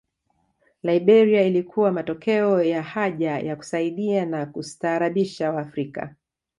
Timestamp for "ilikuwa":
1.41-1.91